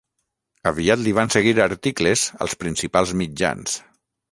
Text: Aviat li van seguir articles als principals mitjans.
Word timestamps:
Aviat 0.71 1.03
li 1.07 1.13
van 1.17 1.33
seguir 1.35 1.53
articles 1.67 2.25
als 2.47 2.59
principals 2.65 3.15
mitjans. 3.23 3.79